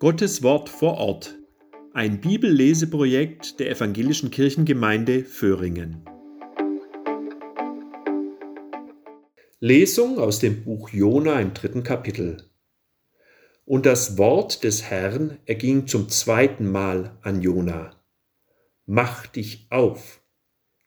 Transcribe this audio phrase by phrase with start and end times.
[0.00, 1.38] Gottes Wort vor Ort.
[1.92, 6.04] Ein Bibelleseprojekt der Evangelischen Kirchengemeinde Föhringen.
[9.60, 12.50] Lesung aus dem Buch Jona im dritten Kapitel.
[13.64, 18.02] Und das Wort des Herrn erging zum zweiten Mal an Jona.
[18.86, 20.22] Mach dich auf,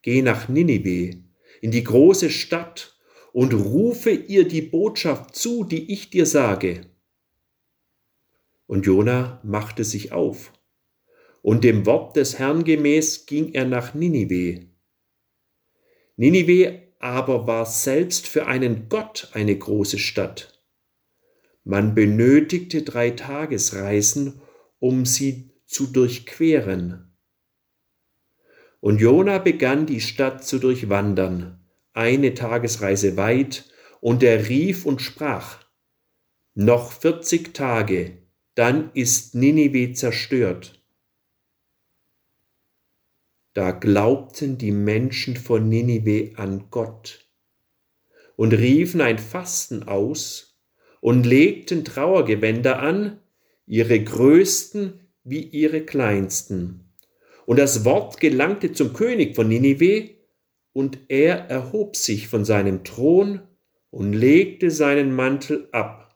[0.01, 1.23] geh nach Ninive,
[1.61, 2.93] in die große Stadt,
[3.31, 6.96] und rufe ihr die Botschaft zu, die ich dir sage.
[8.67, 10.53] Und Jona machte sich auf.
[11.41, 14.67] Und dem Wort des Herrn gemäß ging er nach Ninive.
[16.17, 20.61] Ninive aber war selbst für einen Gott eine große Stadt.
[21.63, 24.41] Man benötigte drei Tagesreisen,
[24.79, 27.13] um sie zu durchqueren.
[28.79, 31.59] Und Jona begann die Stadt zu durchwandern,
[31.93, 33.65] eine Tagesreise weit,
[33.99, 35.65] und er rief und sprach,
[36.53, 38.17] noch vierzig Tage,
[38.57, 40.81] dann ist Ninive zerstört.
[43.53, 47.29] Da glaubten die Menschen von Ninive an Gott
[48.35, 50.59] und riefen ein Fasten aus
[51.01, 53.19] und legten Trauergewänder an,
[53.67, 56.91] ihre größten wie ihre kleinsten.
[57.45, 60.15] Und das Wort gelangte zum König von Ninive,
[60.73, 63.41] und er erhob sich von seinem Thron
[63.91, 66.06] und legte seinen Mantel ab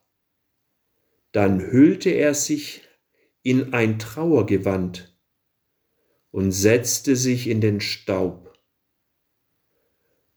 [1.32, 2.82] dann hüllte er sich
[3.44, 5.18] in ein Trauergewand
[6.32, 8.60] und setzte sich in den Staub.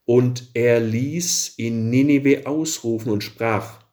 [0.05, 3.85] Und er ließ in Ninive ausrufen und sprach,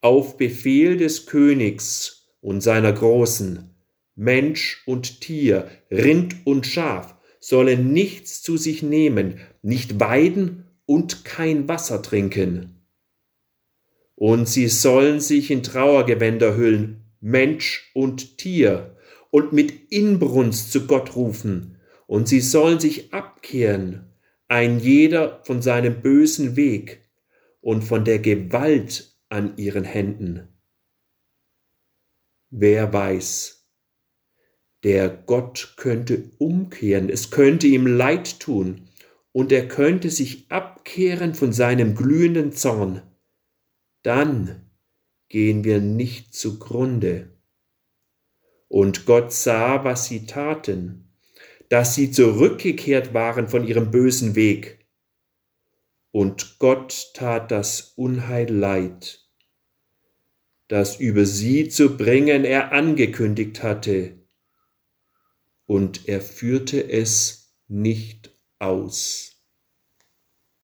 [0.00, 3.74] auf Befehl des Königs und seiner Großen,
[4.14, 11.68] Mensch und Tier, Rind und Schaf, sollen nichts zu sich nehmen, nicht weiden und kein
[11.68, 12.73] Wasser trinken
[14.16, 18.96] und sie sollen sich in Trauergewänder hüllen, Mensch und Tier,
[19.30, 24.12] und mit Inbrunst zu Gott rufen, und sie sollen sich abkehren,
[24.46, 27.00] ein jeder von seinem bösen Weg
[27.60, 30.48] und von der Gewalt an ihren Händen.
[32.50, 33.66] Wer weiß,
[34.84, 38.88] der Gott könnte umkehren, es könnte ihm leid tun,
[39.32, 43.02] und er könnte sich abkehren von seinem glühenden Zorn
[44.04, 44.70] dann
[45.28, 47.36] gehen wir nicht zugrunde.
[48.68, 51.12] Und Gott sah, was sie taten,
[51.70, 54.86] dass sie zurückgekehrt waren von ihrem bösen Weg.
[56.12, 59.26] Und Gott tat das Unheil leid,
[60.68, 64.20] das über sie zu bringen er angekündigt hatte,
[65.66, 69.33] und er führte es nicht aus.